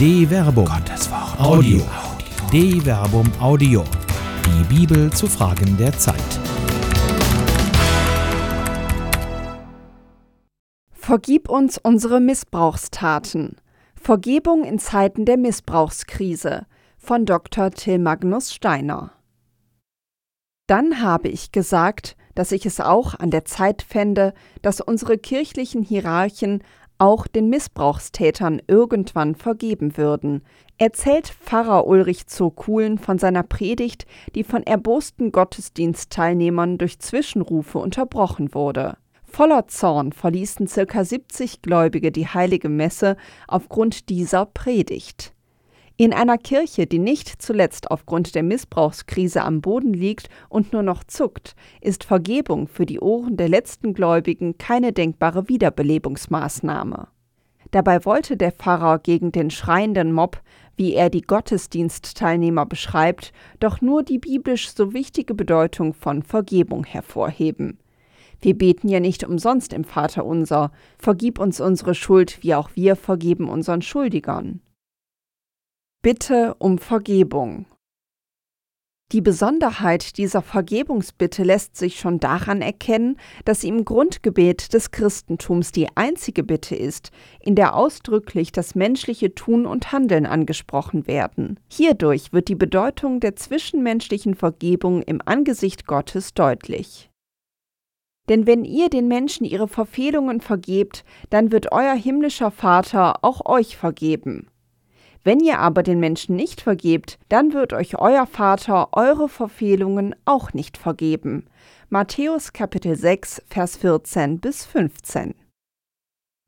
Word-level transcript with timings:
De 0.00 0.26
Verbum. 0.26 0.64
Gottes 0.64 1.10
Wort. 1.10 1.38
Audio. 1.38 1.82
De 2.50 2.80
Verbum 2.80 3.30
Audio. 3.38 3.84
Die 4.46 4.64
Bibel 4.74 5.12
zu 5.12 5.26
Fragen 5.26 5.76
der 5.76 5.92
Zeit. 5.92 6.16
Vergib 10.90 11.50
uns 11.50 11.76
unsere 11.76 12.18
Missbrauchstaten. 12.18 13.56
Vergebung 13.94 14.64
in 14.64 14.78
Zeiten 14.78 15.26
der 15.26 15.36
Missbrauchskrise 15.36 16.64
von 16.96 17.26
Dr. 17.26 17.70
Till 17.70 17.98
Magnus 17.98 18.54
Steiner. 18.54 19.12
Dann 20.66 21.02
habe 21.02 21.28
ich 21.28 21.52
gesagt, 21.52 22.16
dass 22.34 22.52
ich 22.52 22.64
es 22.64 22.80
auch 22.80 23.18
an 23.18 23.30
der 23.30 23.44
Zeit 23.44 23.82
fände, 23.82 24.32
dass 24.62 24.80
unsere 24.80 25.18
kirchlichen 25.18 25.82
Hierarchen 25.82 26.62
auch 27.00 27.26
den 27.26 27.48
Missbrauchstätern 27.48 28.60
irgendwann 28.66 29.34
vergeben 29.34 29.96
würden, 29.96 30.42
erzählt 30.76 31.28
Pfarrer 31.28 31.86
Ulrich 31.86 32.26
Zurkuhlen 32.26 32.98
von 32.98 33.18
seiner 33.18 33.42
Predigt, 33.42 34.06
die 34.34 34.44
von 34.44 34.62
erbosten 34.62 35.32
Gottesdienstteilnehmern 35.32 36.78
durch 36.78 36.98
Zwischenrufe 36.98 37.78
unterbrochen 37.78 38.54
wurde. 38.54 38.96
Voller 39.24 39.68
Zorn 39.68 40.12
verließen 40.12 40.66
circa 40.66 41.04
70 41.04 41.62
Gläubige 41.62 42.12
die 42.12 42.26
heilige 42.26 42.68
Messe 42.68 43.16
aufgrund 43.48 44.08
dieser 44.08 44.44
Predigt. 44.44 45.32
In 46.00 46.14
einer 46.14 46.38
Kirche, 46.38 46.86
die 46.86 46.98
nicht 46.98 47.42
zuletzt 47.42 47.90
aufgrund 47.90 48.34
der 48.34 48.42
Missbrauchskrise 48.42 49.44
am 49.44 49.60
Boden 49.60 49.92
liegt 49.92 50.30
und 50.48 50.72
nur 50.72 50.82
noch 50.82 51.04
zuckt, 51.04 51.54
ist 51.82 52.04
Vergebung 52.04 52.68
für 52.68 52.86
die 52.86 53.00
Ohren 53.00 53.36
der 53.36 53.50
letzten 53.50 53.92
Gläubigen 53.92 54.56
keine 54.56 54.94
denkbare 54.94 55.50
Wiederbelebungsmaßnahme. 55.50 57.08
Dabei 57.70 58.02
wollte 58.06 58.38
der 58.38 58.50
Pfarrer 58.50 58.98
gegen 58.98 59.30
den 59.30 59.50
schreienden 59.50 60.14
Mob, 60.14 60.40
wie 60.74 60.94
er 60.94 61.10
die 61.10 61.20
Gottesdienstteilnehmer 61.20 62.64
beschreibt, 62.64 63.34
doch 63.58 63.82
nur 63.82 64.02
die 64.02 64.20
biblisch 64.20 64.70
so 64.70 64.94
wichtige 64.94 65.34
Bedeutung 65.34 65.92
von 65.92 66.22
Vergebung 66.22 66.84
hervorheben. 66.84 67.78
Wir 68.40 68.56
beten 68.56 68.88
ja 68.88 69.00
nicht 69.00 69.22
umsonst 69.22 69.74
im 69.74 69.84
Vater 69.84 70.24
unser, 70.24 70.72
vergib 70.96 71.38
uns 71.38 71.60
unsere 71.60 71.94
Schuld, 71.94 72.38
wie 72.42 72.54
auch 72.54 72.70
wir 72.74 72.96
vergeben 72.96 73.50
unseren 73.50 73.82
Schuldigern. 73.82 74.62
Bitte 76.02 76.54
um 76.58 76.78
Vergebung. 76.78 77.66
Die 79.12 79.20
Besonderheit 79.20 80.16
dieser 80.16 80.40
Vergebungsbitte 80.40 81.42
lässt 81.42 81.76
sich 81.76 82.00
schon 82.00 82.18
daran 82.18 82.62
erkennen, 82.62 83.18
dass 83.44 83.60
sie 83.60 83.68
im 83.68 83.84
Grundgebet 83.84 84.72
des 84.72 84.92
Christentums 84.92 85.72
die 85.72 85.88
einzige 85.96 86.42
Bitte 86.42 86.74
ist, 86.74 87.10
in 87.38 87.54
der 87.54 87.76
ausdrücklich 87.76 88.50
das 88.50 88.74
menschliche 88.74 89.34
Tun 89.34 89.66
und 89.66 89.92
Handeln 89.92 90.24
angesprochen 90.24 91.06
werden. 91.06 91.60
Hierdurch 91.70 92.32
wird 92.32 92.48
die 92.48 92.54
Bedeutung 92.54 93.20
der 93.20 93.36
zwischenmenschlichen 93.36 94.36
Vergebung 94.36 95.02
im 95.02 95.20
Angesicht 95.26 95.86
Gottes 95.86 96.32
deutlich. 96.32 97.10
Denn 98.30 98.46
wenn 98.46 98.64
ihr 98.64 98.88
den 98.88 99.06
Menschen 99.06 99.44
ihre 99.44 99.68
Verfehlungen 99.68 100.40
vergebt, 100.40 101.04
dann 101.28 101.52
wird 101.52 101.72
euer 101.72 101.94
himmlischer 101.94 102.50
Vater 102.50 103.22
auch 103.22 103.44
euch 103.44 103.76
vergeben. 103.76 104.46
Wenn 105.22 105.40
ihr 105.40 105.58
aber 105.58 105.82
den 105.82 106.00
Menschen 106.00 106.34
nicht 106.34 106.62
vergebt, 106.62 107.18
dann 107.28 107.52
wird 107.52 107.74
euch 107.74 107.98
euer 107.98 108.26
Vater 108.26 108.88
eure 108.92 109.28
Verfehlungen 109.28 110.14
auch 110.24 110.54
nicht 110.54 110.78
vergeben. 110.78 111.44
Matthäus 111.90 112.54
Kapitel 112.54 112.96
6, 112.96 113.42
Vers 113.46 113.76
14 113.76 114.40
bis 114.40 114.64
15. 114.64 115.34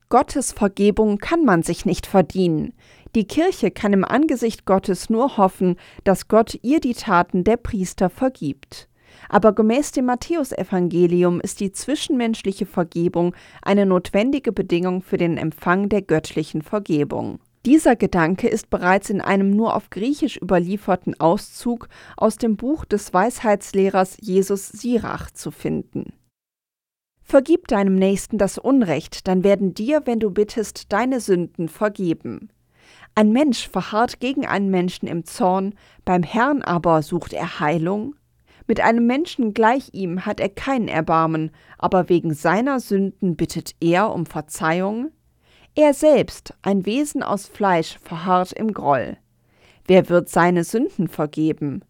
Gottes 0.09 0.53
Vergebung 0.53 1.19
kann 1.19 1.45
man 1.45 1.63
sich 1.63 1.85
nicht 1.85 2.07
verdienen. 2.07 2.73
Die 3.15 3.27
Kirche 3.27 3.71
kann 3.71 3.93
im 3.93 4.05
Angesicht 4.05 4.65
Gottes 4.65 5.11
nur 5.11 5.37
hoffen, 5.37 5.77
dass 6.05 6.29
Gott 6.29 6.59
ihr 6.63 6.81
die 6.81 6.95
Taten 6.95 7.45
der 7.45 7.59
Priester 7.59 8.09
vergibt. 8.09 8.89
Aber 9.29 9.53
gemäß 9.53 9.93
dem 9.93 10.07
Matthäusevangelium 10.07 11.41
ist 11.41 11.61
die 11.61 11.73
zwischenmenschliche 11.73 12.65
Vergebung 12.65 13.35
eine 13.61 13.85
notwendige 13.85 14.53
Bedingung 14.53 15.03
für 15.03 15.19
den 15.19 15.37
Empfang 15.37 15.91
der 15.91 16.01
göttlichen 16.01 16.63
Vergebung. 16.63 17.39
Dieser 17.65 17.95
Gedanke 17.95 18.49
ist 18.49 18.71
bereits 18.71 19.09
in 19.09 19.21
einem 19.21 19.51
nur 19.51 19.77
auf 19.77 19.89
Griechisch 19.89 20.37
überlieferten 20.37 21.19
Auszug 21.21 21.89
aus 22.17 22.37
dem 22.37 22.57
Buch 22.57 22.85
des 22.85 23.15
Weisheitslehrers 23.15 24.17
Jesus 24.21 24.69
Sirach 24.69 25.31
zu 25.31 25.53
finden. 25.53 26.13
Vergib 27.23 27.69
deinem 27.69 27.95
Nächsten 27.95 28.37
das 28.37 28.59
Unrecht, 28.59 29.29
dann 29.29 29.45
werden 29.45 29.75
dir, 29.75 30.03
wenn 30.07 30.19
du 30.19 30.31
bittest, 30.31 30.93
deine 30.93 31.21
Sünden 31.21 31.69
vergeben. 31.69 32.51
Ein 33.15 33.31
Mensch 33.31 33.69
verharrt 33.69 34.19
gegen 34.19 34.45
einen 34.45 34.71
Menschen 34.71 35.07
im 35.07 35.25
Zorn, 35.25 35.75
beim 36.05 36.25
Herrn 36.25 36.63
aber 36.63 37.03
sucht 37.03 37.33
er 37.33 37.61
Heilung. 37.61 38.17
Mit 38.67 38.81
einem 38.81 39.07
Menschen 39.07 39.55
gleich 39.55 39.91
ihm 39.93 40.27
hat 40.27 40.41
er 40.41 40.49
kein 40.49 40.89
Erbarmen, 40.89 41.53
aber 41.79 42.09
wegen 42.09 42.35
seiner 42.35 42.81
Sünden 42.81 43.37
bittet 43.37 43.77
er 43.81 44.13
um 44.13 44.27
Verzeihung. 44.27 45.13
Er 45.75 45.95
selbst, 45.95 46.53
ein 46.61 46.85
Wesen 46.85 47.23
aus 47.23 47.49
Fleisch, 47.49 47.99
verharrt 47.99 48.53
im 48.53 48.75
Groll. 48.75 49.17
Wer 49.87 50.11
wird 50.11 50.29
seine 50.29 50.65
Sünden 50.65 51.09
vergeben? 51.09 51.83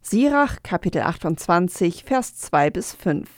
Sirach 0.00 0.56
Kapitel 0.64 1.02
28 1.02 2.02
Vers 2.02 2.34
2 2.38 2.70
bis 2.70 2.92
5 2.94 3.30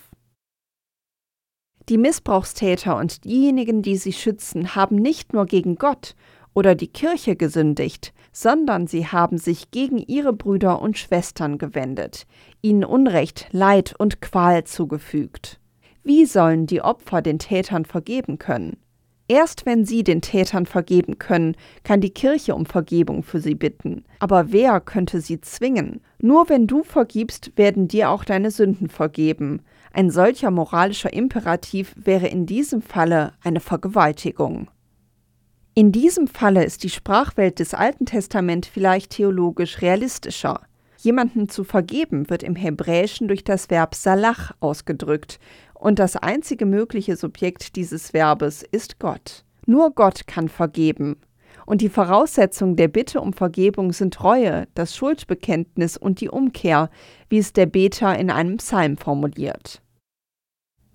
Die 1.91 1.99
Missbrauchstäter 1.99 2.97
und 2.97 3.25
diejenigen, 3.27 3.83
die 3.83 3.99
sie 3.99 4.15
schützen, 4.15 4.75
haben 4.75 4.97
nicht 4.97 5.35
nur 5.35 5.45
gegen 5.45 5.77
Gott 5.77 6.17
oder 6.55 6.75
die 6.75 6.89
Kirche 6.89 7.37
gesündigt, 7.37 8.15
sondern 8.33 8.87
sie 8.87 9.09
haben 9.09 9.37
sich 9.37 9.71
gegen 9.71 9.99
ihre 9.99 10.33
Brüder 10.33 10.81
und 10.81 10.97
Schwestern 10.97 11.59
gewendet, 11.59 12.27
ihnen 12.63 12.85
Unrecht, 12.85 13.49
Leid 13.51 13.95
und 13.99 14.23
Qual 14.23 14.65
zugefügt. 14.65 15.61
Wie 16.03 16.25
sollen 16.25 16.67
die 16.67 16.81
Opfer 16.81 17.21
den 17.21 17.39
Tätern 17.39 17.85
vergeben 17.85 18.39
können? 18.39 18.79
Erst 19.27 19.65
wenn 19.65 19.87
sie 19.87 20.05
den 20.05 20.21
Tätern 20.21 20.67
vergeben 20.67 21.19
können, 21.19 21.57
kann 21.83 22.03
die 22.03 22.11
Kirche 22.11 22.55
um 22.55 22.67
Vergebung 22.67 23.23
für 23.23 23.41
sie 23.41 23.55
bitten. 23.55 24.05
Aber 24.19 24.53
wer 24.53 24.81
könnte 24.81 25.23
sie 25.23 25.41
zwingen? 25.41 26.01
Nur 26.19 26.51
wenn 26.51 26.67
du 26.67 26.83
vergibst, 26.83 27.53
werden 27.57 27.89
dir 27.89 28.11
auch 28.11 28.25
deine 28.25 28.51
Sünden 28.51 28.91
vergeben. 28.91 29.63
Ein 29.93 30.11
solcher 30.11 30.51
moralischer 30.51 31.13
Imperativ 31.13 31.95
wäre 31.97 32.27
in 32.27 32.45
diesem 32.45 32.83
Falle 32.83 33.33
eine 33.43 33.61
Vergewaltigung. 33.61 34.69
In 35.73 35.91
diesem 35.91 36.29
Falle 36.29 36.65
ist 36.65 36.85
die 36.85 36.91
Sprachwelt 36.91 37.59
des 37.59 37.75
Alten 37.75 38.05
Testament 38.05 38.67
vielleicht 38.67 39.13
theologisch 39.13 39.81
realistischer. 39.81 40.61
Jemanden 40.99 41.49
zu 41.49 41.65
vergeben 41.65 42.31
wird 42.31 42.43
im 42.43 42.57
Hebräischen 42.57 43.27
durch 43.29 43.43
das 43.43 43.71
Verb 43.71 43.95
salach 43.95 44.53
ausgedrückt, 44.61 45.39
und 45.85 45.99
das 45.99 46.17
einzige 46.17 46.65
mögliche 46.65 47.15
Subjekt 47.15 47.77
dieses 47.77 48.15
Verbes 48.15 48.63
ist 48.63 48.99
Gott. 48.99 49.45
Nur 49.67 49.91
Gott 49.91 50.27
kann 50.27 50.49
vergeben. 50.49 51.17
Und 51.67 51.83
die 51.83 51.91
Voraussetzung 51.91 52.75
der 52.75 52.89
Bitte 52.89 53.21
um 53.21 53.35
Vergebung 53.35 53.93
sind 53.93 54.25
Reue, 54.25 54.67
das 54.75 54.97
Schuldbekenntnis 54.97 55.99
und 55.99 56.23
die 56.23 56.31
Umkehr, 56.31 56.89
wie 57.29 57.37
es 57.37 57.53
der 57.53 57.67
Beter 57.67 58.19
in 58.19 58.31
einem 58.31 58.57
Psalm 58.57 58.97
formuliert. 58.97 59.83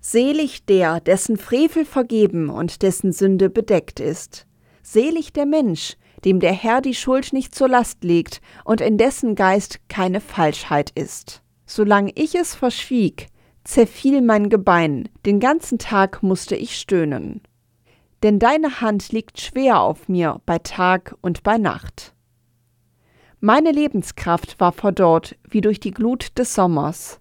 Selig 0.00 0.66
der, 0.66 0.98
dessen 0.98 1.36
Frevel 1.36 1.84
vergeben 1.84 2.50
und 2.50 2.82
dessen 2.82 3.12
Sünde 3.12 3.48
bedeckt 3.48 4.00
ist. 4.00 4.48
Selig 4.82 5.32
der 5.32 5.46
Mensch, 5.46 5.98
dem 6.24 6.40
der 6.40 6.52
Herr 6.52 6.80
die 6.80 6.96
Schuld 6.96 7.32
nicht 7.32 7.54
zur 7.54 7.68
Last 7.68 8.02
legt 8.02 8.40
und 8.64 8.80
in 8.80 8.98
dessen 8.98 9.36
Geist 9.36 9.78
keine 9.88 10.20
Falschheit 10.20 10.90
ist. 10.96 11.42
Solange 11.64 12.10
ich 12.16 12.34
es 12.34 12.56
verschwieg, 12.56 13.28
zerfiel 13.70 14.20
mein 14.20 14.48
Gebein, 14.48 15.08
den 15.24 15.38
ganzen 15.38 15.78
Tag 15.78 16.24
musste 16.24 16.56
ich 16.56 16.76
stöhnen. 16.76 17.40
Denn 18.24 18.40
deine 18.40 18.80
Hand 18.80 19.12
liegt 19.12 19.40
schwer 19.40 19.80
auf 19.80 20.08
mir 20.08 20.40
bei 20.44 20.58
Tag 20.58 21.14
und 21.20 21.44
bei 21.44 21.56
Nacht. 21.56 22.12
Meine 23.38 23.70
Lebenskraft 23.70 24.58
war 24.58 24.72
verdorrt 24.72 25.36
wie 25.48 25.60
durch 25.60 25.78
die 25.78 25.92
Glut 25.92 26.36
des 26.36 26.54
Sommers. 26.54 27.20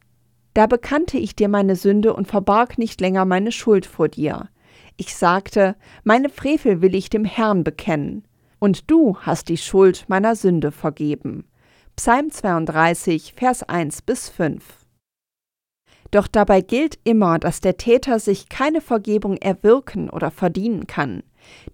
Da 0.55 0.65
bekannte 0.65 1.19
ich 1.19 1.35
dir 1.35 1.49
meine 1.49 1.75
Sünde 1.75 2.13
und 2.13 2.27
verbarg 2.27 2.79
nicht 2.79 2.99
länger 2.99 3.25
meine 3.25 3.51
Schuld 3.51 3.85
vor 3.85 4.09
dir. 4.09 4.49
Ich 4.97 5.15
sagte, 5.15 5.75
meine 6.03 6.29
Frevel 6.29 6.81
will 6.81 6.95
ich 6.95 7.11
dem 7.11 7.25
Herrn 7.25 7.63
bekennen, 7.63 8.23
und 8.57 8.89
du 8.89 9.17
hast 9.19 9.49
die 9.49 9.57
Schuld 9.57 10.05
meiner 10.07 10.35
Sünde 10.35 10.71
vergeben. 10.71 11.45
Psalm 11.95 12.31
32, 12.31 13.33
Vers 13.37 13.63
1 13.63 14.01
bis 14.01 14.29
5. 14.29 14.78
Doch 16.11 16.27
dabei 16.27 16.61
gilt 16.61 16.99
immer, 17.03 17.39
dass 17.39 17.61
der 17.61 17.77
Täter 17.77 18.19
sich 18.19 18.49
keine 18.49 18.81
Vergebung 18.81 19.37
erwirken 19.37 20.09
oder 20.09 20.31
verdienen 20.31 20.87
kann. 20.87 21.23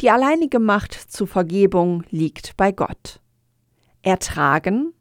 Die 0.01 0.11
alleinige 0.11 0.59
Macht 0.59 0.93
zur 0.93 1.27
Vergebung 1.27 2.03
liegt 2.09 2.57
bei 2.57 2.71
Gott. 2.71 3.21
Ertragen? 4.01 4.93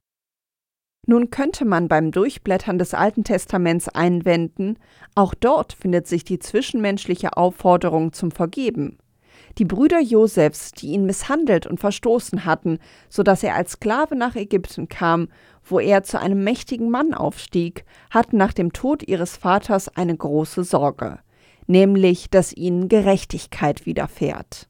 Nun 1.06 1.30
könnte 1.30 1.64
man 1.64 1.88
beim 1.88 2.12
Durchblättern 2.12 2.78
des 2.78 2.94
Alten 2.94 3.24
Testaments 3.24 3.88
einwenden, 3.88 4.78
auch 5.14 5.34
dort 5.34 5.74
findet 5.74 6.06
sich 6.06 6.24
die 6.24 6.38
zwischenmenschliche 6.38 7.36
Aufforderung 7.36 8.12
zum 8.14 8.30
Vergeben. 8.30 8.98
Die 9.58 9.64
Brüder 9.64 10.00
Josefs, 10.00 10.72
die 10.72 10.88
ihn 10.88 11.06
misshandelt 11.06 11.66
und 11.66 11.78
verstoßen 11.78 12.44
hatten, 12.44 12.78
so 13.08 13.22
dass 13.22 13.44
er 13.44 13.54
als 13.54 13.72
Sklave 13.72 14.16
nach 14.16 14.34
Ägypten 14.34 14.88
kam, 14.88 15.28
wo 15.64 15.78
er 15.78 16.02
zu 16.02 16.18
einem 16.18 16.42
mächtigen 16.42 16.90
Mann 16.90 17.14
aufstieg, 17.14 17.84
hatten 18.10 18.36
nach 18.36 18.52
dem 18.52 18.72
Tod 18.72 19.06
ihres 19.06 19.36
Vaters 19.36 19.88
eine 19.88 20.16
große 20.16 20.64
Sorge, 20.64 21.20
nämlich, 21.66 22.30
dass 22.30 22.52
ihnen 22.52 22.88
Gerechtigkeit 22.88 23.86
widerfährt. 23.86 24.68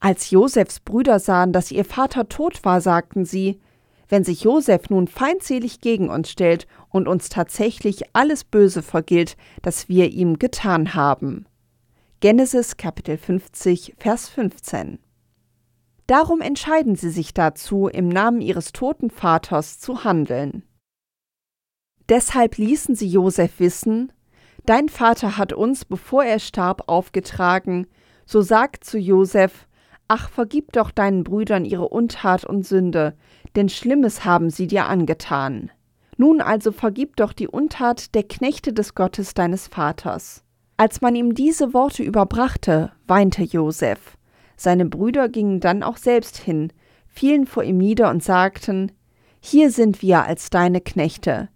Als 0.00 0.30
Josefs 0.30 0.78
Brüder 0.80 1.18
sahen, 1.18 1.52
dass 1.52 1.72
ihr 1.72 1.84
Vater 1.84 2.28
tot 2.28 2.64
war, 2.64 2.80
sagten 2.80 3.24
sie, 3.24 3.60
wenn 4.08 4.24
sich 4.24 4.42
Josef 4.42 4.90
nun 4.90 5.08
feindselig 5.08 5.80
gegen 5.80 6.08
uns 6.08 6.30
stellt 6.30 6.66
und 6.90 7.08
uns 7.08 7.28
tatsächlich 7.28 8.04
alles 8.14 8.44
Böse 8.44 8.82
vergilt, 8.82 9.36
das 9.62 9.88
wir 9.88 10.10
ihm 10.10 10.38
getan 10.38 10.94
haben. 10.94 11.46
Genesis 12.20 12.76
Kapitel 12.76 13.16
50, 13.16 13.94
Vers 13.96 14.28
15. 14.28 14.98
Darum 16.08 16.40
entscheiden 16.40 16.96
sie 16.96 17.10
sich 17.10 17.32
dazu, 17.32 17.86
im 17.86 18.08
Namen 18.08 18.40
ihres 18.40 18.72
toten 18.72 19.08
Vaters 19.08 19.78
zu 19.78 20.02
handeln. 20.02 20.64
Deshalb 22.08 22.56
ließen 22.56 22.96
sie 22.96 23.06
Josef 23.06 23.60
wissen, 23.60 24.12
Dein 24.66 24.88
Vater 24.88 25.38
hat 25.38 25.52
uns, 25.52 25.84
bevor 25.84 26.24
er 26.24 26.40
starb, 26.40 26.88
aufgetragen, 26.88 27.86
so 28.26 28.42
sagt 28.42 28.82
zu 28.82 28.98
Josef, 28.98 29.68
Ach, 30.08 30.28
vergib 30.28 30.72
doch 30.72 30.90
deinen 30.90 31.22
Brüdern 31.22 31.64
ihre 31.64 31.88
Untat 31.88 32.44
und 32.44 32.66
Sünde, 32.66 33.16
denn 33.54 33.68
Schlimmes 33.68 34.24
haben 34.24 34.50
sie 34.50 34.66
dir 34.66 34.86
angetan. 34.86 35.70
Nun 36.16 36.40
also 36.40 36.72
vergib 36.72 37.14
doch 37.14 37.32
die 37.32 37.46
Untat 37.46 38.16
der 38.16 38.24
Knechte 38.24 38.72
des 38.72 38.96
Gottes 38.96 39.34
deines 39.34 39.68
Vaters. 39.68 40.42
Als 40.80 41.00
man 41.00 41.16
ihm 41.16 41.34
diese 41.34 41.74
Worte 41.74 42.04
überbrachte, 42.04 42.92
weinte 43.08 43.42
Josef. 43.42 44.16
Seine 44.56 44.86
Brüder 44.86 45.28
gingen 45.28 45.58
dann 45.58 45.82
auch 45.82 45.96
selbst 45.96 46.36
hin, 46.38 46.72
fielen 47.08 47.46
vor 47.48 47.64
ihm 47.64 47.78
nieder 47.78 48.10
und 48.10 48.22
sagten, 48.22 48.92
Hier 49.40 49.72
sind 49.72 50.02
wir 50.02 50.22
als 50.22 50.50
deine 50.50 50.80
Knechte. 50.80 51.48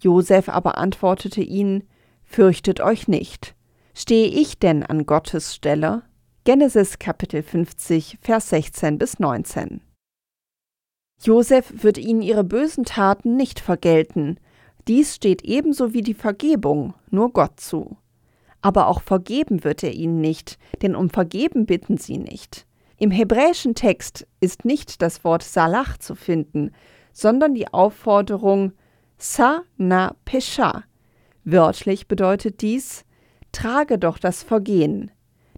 Josef 0.00 0.48
aber 0.48 0.76
antwortete 0.76 1.40
ihnen, 1.40 1.84
Fürchtet 2.24 2.80
euch 2.80 3.06
nicht. 3.06 3.54
Stehe 3.94 4.26
ich 4.26 4.58
denn 4.58 4.82
an 4.82 5.06
Gottes 5.06 5.54
Stelle? 5.54 6.02
Genesis 6.42 6.98
Kapitel 6.98 7.44
50, 7.44 8.18
Vers 8.22 8.48
16 8.48 8.98
bis 8.98 9.20
19. 9.20 9.82
Josef 11.22 11.72
wird 11.84 11.96
ihnen 11.96 12.22
ihre 12.22 12.42
bösen 12.42 12.84
Taten 12.84 13.36
nicht 13.36 13.60
vergelten. 13.60 14.40
Dies 14.88 15.14
steht 15.14 15.44
ebenso 15.44 15.92
wie 15.92 16.02
die 16.02 16.14
Vergebung 16.14 16.94
nur 17.10 17.32
Gott 17.32 17.60
zu 17.60 17.98
aber 18.64 18.88
auch 18.88 19.02
vergeben 19.02 19.62
wird 19.62 19.82
er 19.82 19.92
ihnen 19.92 20.22
nicht, 20.22 20.58
denn 20.80 20.96
um 20.96 21.10
Vergeben 21.10 21.66
bitten 21.66 21.98
sie 21.98 22.16
nicht. 22.16 22.66
Im 22.96 23.10
hebräischen 23.10 23.74
Text 23.74 24.26
ist 24.40 24.64
nicht 24.64 25.02
das 25.02 25.22
Wort 25.22 25.42
Salach 25.42 25.98
zu 25.98 26.14
finden, 26.14 26.70
sondern 27.12 27.54
die 27.54 27.68
Aufforderung 27.68 28.72
Sa 29.18 29.60
na 29.76 30.16
Pesha. 30.24 30.84
Wörtlich 31.44 32.08
bedeutet 32.08 32.62
dies 32.62 33.04
Trage 33.52 33.98
doch 33.98 34.16
das 34.16 34.42
Vergehen. 34.42 35.10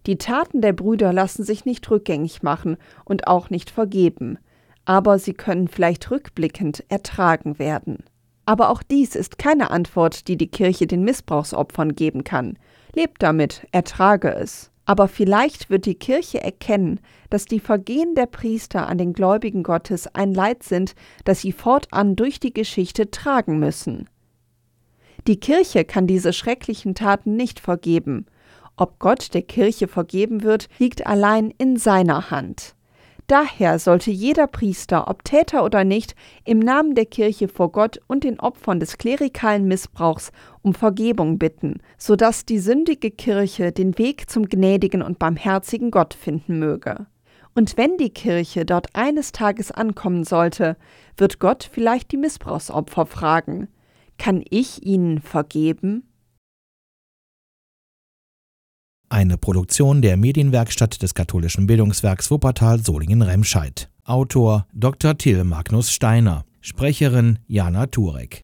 Die 0.06 0.19
Taten 0.19 0.61
der 0.61 0.73
Brüder 0.73 1.12
lassen 1.12 1.44
sich 1.44 1.64
nicht 1.64 1.88
rückgängig 1.88 2.43
machen 2.43 2.76
und 3.05 3.29
auch 3.29 3.50
nicht 3.50 3.70
vergeben, 3.70 4.37
aber 4.85 5.20
sie 5.20 5.35
können 5.35 5.69
vielleicht 5.69 6.11
rückblickend 6.11 6.85
ertragen 6.88 7.61
werden. 7.61 8.02
Aber 8.47 8.69
auch 8.69 8.82
dies 8.82 9.14
ist 9.14 9.38
keine 9.38 9.70
Antwort, 9.70 10.26
die 10.26 10.37
die 10.37 10.50
Kirche 10.50 10.88
den 10.88 11.05
Missbrauchsopfern 11.05 11.94
geben 11.94 12.25
kann. 12.25 12.59
Lebt 12.96 13.22
damit, 13.22 13.66
ertrage 13.72 14.34
es. 14.34 14.70
Aber 14.87 15.06
vielleicht 15.06 15.69
wird 15.69 15.84
die 15.84 15.96
Kirche 15.96 16.40
erkennen, 16.40 16.98
dass 17.28 17.44
die 17.44 17.60
Vergehen 17.60 18.14
der 18.14 18.25
Priester 18.25 18.88
an 18.88 18.96
den 18.96 19.12
Gläubigen 19.12 19.62
Gottes 19.62 20.06
ein 20.14 20.32
Leid 20.32 20.62
sind, 20.62 20.94
das 21.25 21.43
sie 21.43 21.52
fortan 21.52 22.16
durch 22.16 22.40
die 22.40 22.54
Geschichte 22.54 23.10
tragen 23.10 23.58
müssen. 23.58 24.08
Die 25.26 25.38
Kirche 25.38 25.84
kann 25.84 26.06
diese 26.06 26.32
schrecklichen 26.32 26.94
Taten 26.94 27.37
nicht 27.37 27.60
vergeben. 27.60 28.26
Ob 28.76 28.99
Gott 28.99 29.34
der 29.34 29.42
Kirche 29.42 29.88
vergeben 29.88 30.42
wird, 30.42 30.69
liegt 30.78 31.06
allein 31.06 31.52
in 31.58 31.76
seiner 31.76 32.31
Hand. 32.31 32.75
Daher 33.26 33.81
sollte 33.81 34.12
jeder 34.12 34.46
Priester, 34.46 35.08
ob 35.08 35.25
Täter 35.25 35.64
oder 35.64 35.82
nicht, 35.82 36.14
im 36.44 36.61
Namen 36.61 36.94
der 36.94 37.06
Kirche 37.06 37.49
vor 37.49 37.73
Gott 37.73 38.00
und 38.06 38.23
den 38.23 38.38
Opfern 38.38 38.78
des 38.78 38.99
klerikalen 38.99 39.67
Missbrauchs 39.67 40.31
um 40.62 40.75
Vergebung 40.75 41.37
bitten, 41.37 41.81
so 41.99 42.14
dass 42.14 42.44
die 42.44 42.61
sündige 42.61 43.11
Kirche 43.11 43.73
den 43.73 43.99
Weg 43.99 44.31
zum 44.31 44.49
gnädigen 44.49 45.02
und 45.02 45.19
barmherzigen 45.19 45.90
Gott 45.90 46.14
finden 46.14 46.61
möge. 46.61 47.06
Und 47.56 47.76
wenn 47.76 47.96
die 47.96 48.11
Kirche 48.11 48.64
dort 48.64 48.94
eines 48.94 49.32
Tages 49.32 49.73
ankommen 49.73 50.23
sollte, 50.23 50.76
wird 51.17 51.40
Gott 51.40 51.69
vielleicht 51.73 52.12
die 52.12 52.19
Missbrauchsopfer 52.19 53.06
fragen, 53.06 53.69
kann 54.19 54.44
ich 54.50 54.87
ihnen 54.87 55.20
vergeben? 55.20 56.05
Eine 59.08 59.38
Produktion 59.38 60.03
der 60.03 60.17
Medienwerkstatt 60.17 61.00
des 61.00 61.14
katholischen 61.14 61.69
Bildungswerks 61.69 62.29
Wuppertal 62.29 62.81
Solingen-Remscheid. 62.81 63.88
Autor 64.03 64.67
Dr. 64.73 65.17
Till 65.17 65.44
Magnus 65.44 65.93
Steiner. 65.93 66.44
Sprecherin 66.61 67.38
Jana 67.47 67.87
Turek. 67.87 68.35